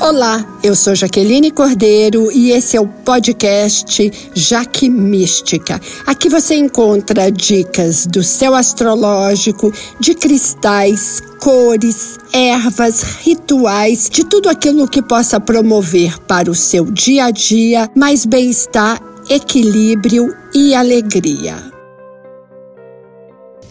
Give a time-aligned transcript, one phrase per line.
[0.00, 5.78] Olá, eu sou Jaqueline Cordeiro e esse é o podcast Jaque Mística.
[6.06, 14.88] Aqui você encontra dicas do céu astrológico, de cristais, cores, ervas, rituais, de tudo aquilo
[14.88, 18.98] que possa promover para o seu dia a dia mais bem-estar,
[19.28, 21.79] equilíbrio e alegria.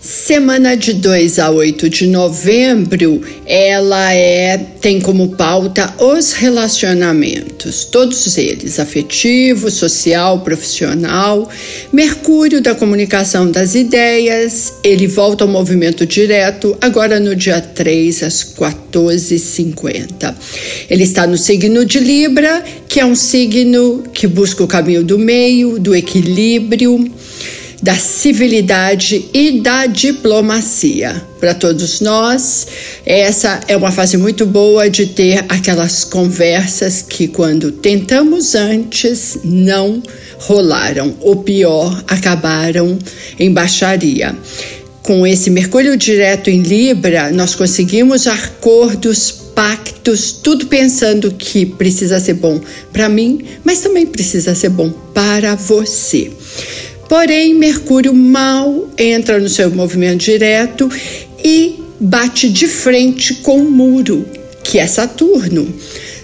[0.02, 8.38] Semana de 2 a 8 de novembro, ela é tem como pauta os relacionamentos, todos
[8.38, 11.50] eles, afetivo, social, profissional.
[11.92, 18.42] Mercúrio da comunicação das ideias, ele volta ao movimento direto agora no dia 3 às
[18.58, 20.34] 14h50.
[20.90, 25.20] Ele está no signo de Libra, que é um signo que busca o caminho do
[25.20, 27.12] meio, do equilíbrio
[27.82, 31.22] da civilidade e da diplomacia.
[31.40, 32.68] Para todos nós,
[33.06, 40.04] essa é uma fase muito boa de ter aquelas conversas que, quando tentamos antes, não
[40.40, 43.00] rolaram, ou pior, acabaram
[43.40, 44.36] em baixaria.
[45.02, 52.36] Com esse Mercúrio direto em Libra, nós conseguimos acordos, pactos, tudo pensando que precisa ser
[52.36, 52.60] bom
[52.92, 56.32] para mim, mas também precisa ser bom para você.
[57.10, 60.88] Porém, Mercúrio mal entra no seu movimento direto
[61.44, 64.24] e bate de frente com o muro,
[64.64, 65.68] que é Saturno.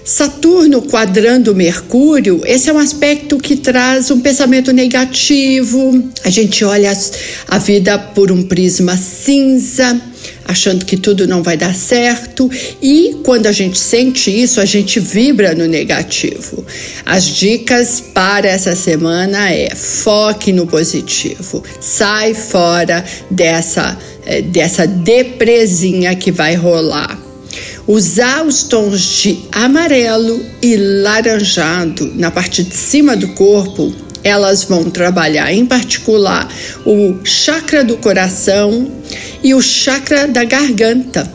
[0.05, 6.03] Saturno quadrando Mercúrio, esse é um aspecto que traz um pensamento negativo.
[6.23, 6.93] A gente olha
[7.47, 9.99] a vida por um prisma cinza
[10.45, 14.99] achando que tudo não vai dar certo, e quando a gente sente isso, a gente
[14.99, 16.63] vibra no negativo.
[17.03, 26.15] As dicas para essa semana é: foque no positivo, sai fora dessa eh, dessa depresinha
[26.15, 27.24] que vai rolar.
[27.87, 33.93] Usar os tons de amarelo e laranjado na parte de cima do corpo
[34.25, 36.51] elas vão trabalhar em particular
[36.83, 38.91] o chakra do coração
[39.43, 41.31] e o chakra da garganta.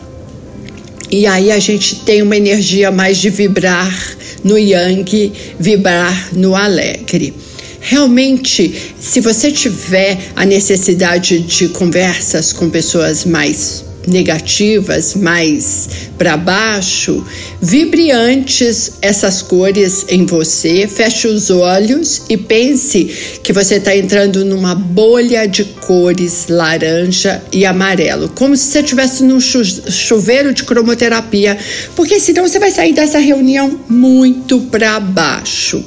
[1.09, 7.33] E aí a gente tem uma energia mais de vibrar no yang, vibrar no alegre.
[7.79, 17.23] Realmente, se você tiver a necessidade de conversas com pessoas mais negativas, mais para baixo,
[17.61, 23.05] vibre antes essas cores em você, feche os olhos e pense
[23.43, 29.23] que você está entrando numa bolha de cores laranja e amarelo, como se você estivesse
[29.23, 31.57] num chuveiro de cromoterapia,
[31.95, 35.83] porque senão você vai sair dessa reunião muito para baixo.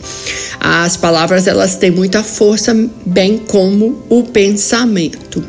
[0.60, 2.74] As palavras elas têm muita força,
[3.04, 5.44] bem como o pensamento.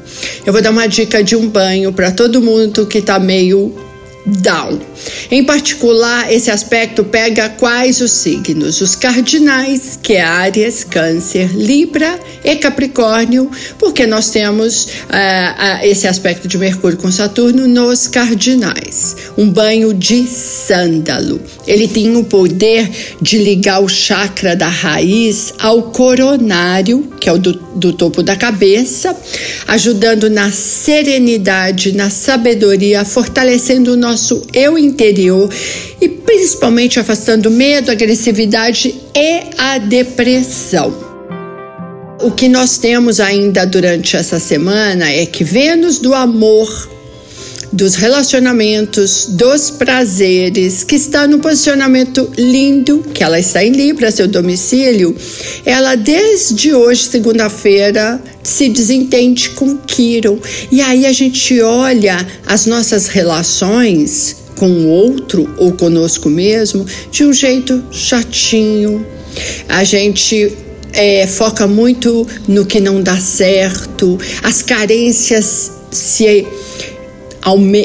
[0.45, 2.54] Eu vou dar uma dica de um banho para todo mundo
[2.87, 3.71] que está meio
[4.25, 4.79] down.
[5.29, 8.81] Em particular, esse aspecto pega quais os signos?
[8.81, 16.07] Os cardinais, que é Áries, Câncer, Libra e Capricórnio, porque nós temos uh, uh, esse
[16.07, 19.15] aspecto de Mercúrio com Saturno nos cardinais.
[19.37, 21.39] Um banho de sândalo.
[21.67, 22.89] Ele tem o poder
[23.21, 28.35] de ligar o chakra da raiz ao coronário, que é o do, do topo da
[28.35, 29.15] cabeça,
[29.67, 34.14] ajudando na serenidade, na sabedoria, fortalecendo o nosso
[34.53, 35.49] eu interior
[36.01, 40.93] e principalmente afastando medo, agressividade e a depressão.
[42.21, 46.94] O que nós temos ainda durante essa semana é que Vênus do amor
[47.75, 54.29] dos relacionamentos, dos prazeres, que está no posicionamento lindo, que ela está em Libra, seu
[54.29, 55.13] domicílio,
[55.65, 60.41] ela desde hoje, segunda-feira, se desentende com Quiro.
[60.71, 67.25] E aí a gente olha as nossas relações com o outro ou conosco mesmo de
[67.25, 69.05] um jeito chatinho.
[69.67, 70.53] A gente
[70.93, 76.47] é, foca muito no que não dá certo, as carências se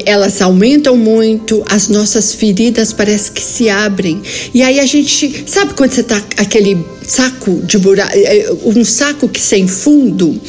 [0.07, 4.23] elas aumentam muito, as nossas feridas parece que se abrem.
[4.55, 9.29] E aí a gente, sabe quando você tá aquele saco de buraco, é, um saco
[9.29, 10.41] que sem fundo,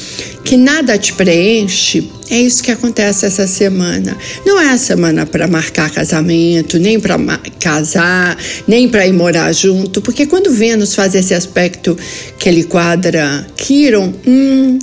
[0.46, 2.10] que nada te preenche?
[2.30, 4.16] É isso que acontece essa semana.
[4.46, 7.18] Não é a semana para marcar casamento, nem para
[7.60, 11.98] casar, nem para ir morar junto, porque quando Vênus faz esse aspecto
[12.40, 14.80] que ele quadra Quiron, hum,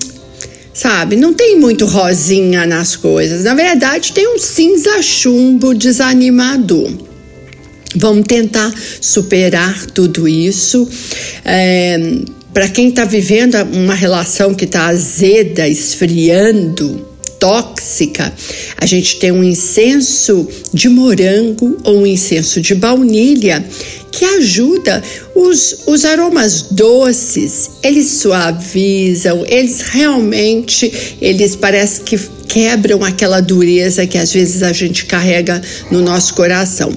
[0.78, 1.16] sabe?
[1.16, 3.42] Não tem muito rosinha nas coisas.
[3.42, 6.88] Na verdade, tem um cinza chumbo desanimador.
[7.96, 10.88] Vamos tentar superar tudo isso.
[11.44, 11.98] É,
[12.54, 17.04] Para quem está vivendo uma relação que está azeda, esfriando,
[17.40, 18.32] tóxica,
[18.76, 23.64] a gente tem um incenso de morango ou um incenso de baunilha
[24.18, 25.00] que ajuda
[25.32, 32.18] os, os aromas doces, eles suavizam, eles realmente, eles parecem que
[32.48, 35.62] quebram aquela dureza que às vezes a gente carrega
[35.92, 36.92] no nosso coração.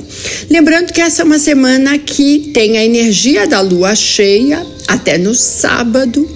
[0.49, 5.35] Lembrando que essa é uma semana que tem a energia da lua cheia até no
[5.35, 6.27] sábado.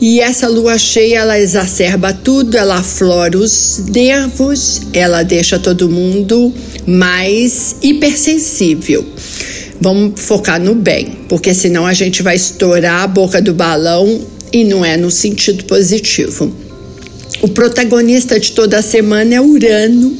[0.00, 6.52] E essa lua cheia, ela exacerba tudo, ela aflora os nervos, ela deixa todo mundo
[6.84, 9.06] mais hipersensível.
[9.80, 14.20] Vamos focar no bem, porque senão a gente vai estourar a boca do balão
[14.52, 16.52] e não é no sentido positivo.
[17.40, 20.16] O protagonista de toda a semana é Urano,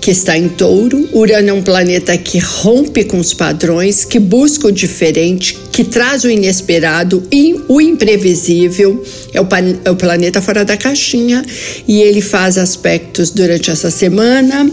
[0.00, 1.06] que está em touro.
[1.12, 6.24] Urano é um planeta que rompe com os padrões, que busca o diferente, que traz
[6.24, 9.04] o inesperado e o imprevisível.
[9.34, 9.46] É o,
[9.84, 11.44] é o planeta fora da caixinha
[11.86, 14.70] e ele faz aspectos durante essa semana,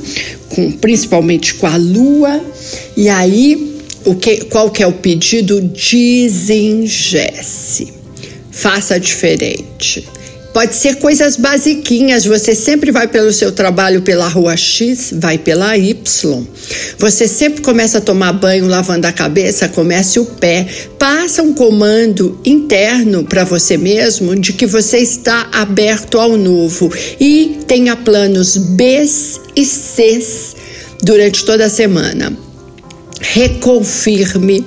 [0.56, 2.42] com, principalmente com a Lua.
[2.96, 3.76] E aí,
[4.06, 5.60] o que, qual que é o pedido?
[5.62, 6.86] Desingesse.
[8.52, 10.08] Faça diferente.
[10.56, 12.24] Pode ser coisas basiquinhas.
[12.24, 16.48] Você sempre vai pelo seu trabalho pela rua X, vai pela Y.
[16.98, 20.66] Você sempre começa a tomar banho lavando a cabeça, comece o pé.
[20.98, 27.58] Passa um comando interno para você mesmo de que você está aberto ao novo e
[27.68, 29.06] tenha planos B
[29.58, 30.26] e C
[31.04, 32.32] durante toda a semana.
[33.20, 34.66] Reconfirme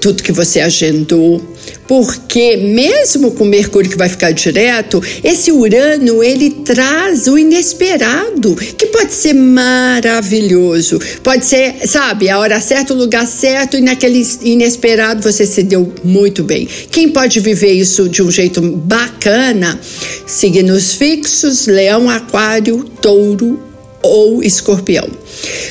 [0.00, 1.51] tudo que você agendou
[1.86, 8.86] porque mesmo com Mercúrio que vai ficar direto, esse Urano ele traz o inesperado, que
[8.86, 15.22] pode ser maravilhoso, pode ser, sabe, a hora certa, o lugar certo e naquele inesperado
[15.22, 16.66] você se deu muito bem.
[16.90, 19.78] Quem pode viver isso de um jeito bacana?
[20.26, 23.72] Signos fixos: Leão, Aquário, Touro
[24.02, 25.08] ou Escorpião.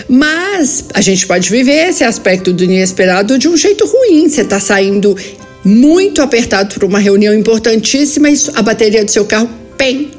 [0.07, 4.27] Mas a gente pode viver esse aspecto do inesperado de um jeito ruim.
[4.29, 5.15] Você está saindo
[5.63, 10.11] muito apertado para uma reunião importantíssima e a bateria do seu carro, pem,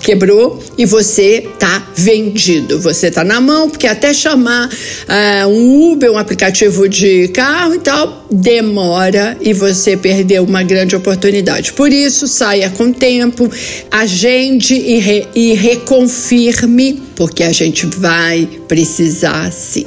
[0.00, 2.80] quebrou e você tá vendido.
[2.80, 7.78] Você tá na mão, porque até chamar uh, um Uber, um aplicativo de carro e
[7.78, 11.72] tal, demora e você perdeu uma grande oportunidade.
[11.72, 13.50] Por isso, saia com tempo,
[13.90, 19.84] agende e, re, e reconfirme, porque a gente vai precisar sim.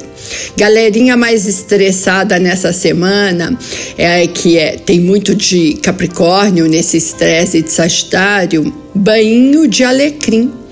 [0.56, 3.58] Galerinha mais estressada nessa semana,
[3.96, 10.63] é que é, tem muito de Capricórnio nesse estresse de Sagitário, banho de alecrim.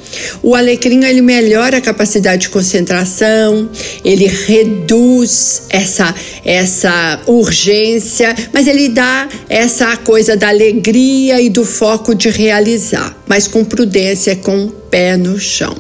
[0.42, 3.68] O alecrim ele melhora a capacidade de concentração,
[4.04, 6.14] ele reduz essa
[6.44, 13.46] essa urgência, mas ele dá essa coisa da alegria e do foco de realizar, mas
[13.46, 15.76] com prudência, com o pé no chão.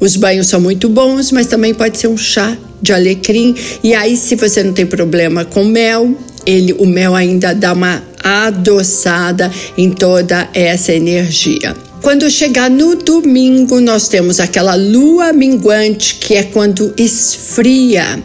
[0.00, 3.54] Os banhos são muito bons, mas também pode ser um chá de alecrim.
[3.82, 6.16] E aí, se você não tem problema com mel,
[6.46, 11.74] ele, o mel ainda dá uma adoçada em toda essa energia.
[12.02, 18.22] Quando chegar no domingo, nós temos aquela lua minguante, que é quando esfria,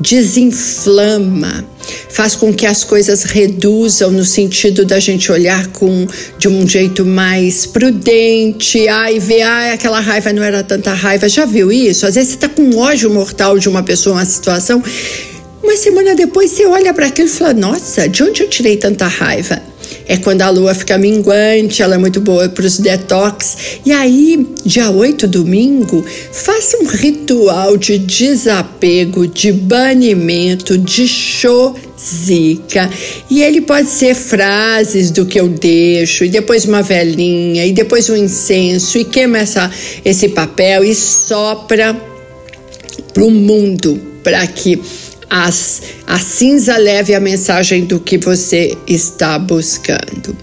[0.00, 1.64] desinflama,
[2.10, 6.06] faz com que as coisas reduzam no sentido da gente olhar com
[6.38, 11.28] de um jeito mais prudente, ai, ver, ai, aquela raiva não era tanta raiva.
[11.28, 12.04] Já viu isso?
[12.06, 14.82] Às vezes você tá com ódio mortal de uma pessoa, uma situação,
[15.62, 19.06] uma semana depois você olha para aquilo e fala: Nossa, de onde eu tirei tanta
[19.06, 19.62] raiva?
[20.06, 23.56] É quando a lua fica minguante, ela é muito boa para os detox.
[23.84, 32.90] E aí, dia 8, domingo, faça um ritual de desapego, de banimento, de show zica.
[33.30, 38.10] E ele pode ser frases do que eu deixo, e depois uma velinha, e depois
[38.10, 39.70] um incenso, e queima essa,
[40.04, 41.96] esse papel e sopra
[43.14, 44.80] para o mundo, para que
[45.34, 50.36] as, a cinza leve a mensagem do que você está buscando.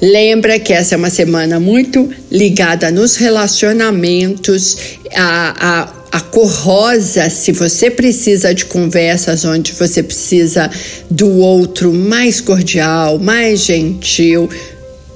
[0.00, 4.76] Lembra que essa é uma semana muito ligada nos relacionamentos,
[5.12, 10.70] a, a a cor rosa, se você precisa de conversas onde você precisa
[11.10, 14.48] do outro mais cordial, mais gentil,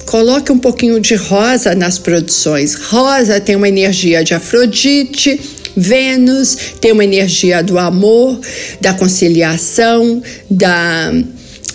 [0.07, 2.75] coloque um pouquinho de rosa nas produções.
[2.75, 5.41] Rosa tem uma energia de Afrodite,
[5.77, 8.39] Vênus tem uma energia do amor,
[8.81, 11.13] da conciliação, da,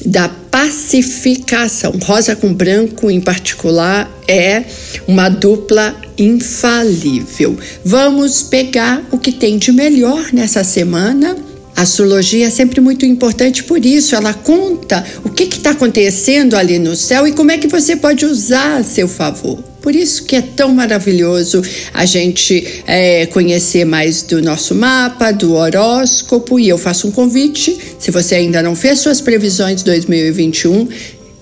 [0.06, 1.94] da pacificação.
[2.04, 4.64] Rosa com branco, em particular, é
[5.08, 7.58] uma dupla infalível.
[7.84, 11.47] Vamos pegar o que tem de melhor nessa semana.
[11.78, 16.80] A astrologia é sempre muito importante por isso, ela conta o que está acontecendo ali
[16.80, 19.60] no céu e como é que você pode usar a seu favor.
[19.80, 21.62] Por isso que é tão maravilhoso
[21.94, 26.60] a gente é, conhecer mais do nosso mapa, do horóscopo.
[26.60, 30.88] E eu faço um convite: se você ainda não fez suas previsões 2021,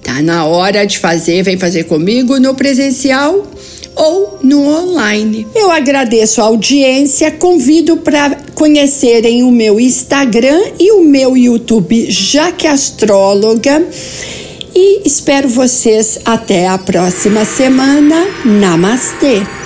[0.03, 1.43] tá na hora de fazer.
[1.43, 3.47] Vem fazer comigo no presencial
[3.95, 5.47] ou no online.
[5.55, 12.67] Eu agradeço a audiência, convido para conhecerem o meu Instagram e o meu YouTube Jaque
[12.67, 13.85] Astróloga
[14.75, 18.25] e espero vocês até a próxima semana.
[18.43, 19.64] Namastê!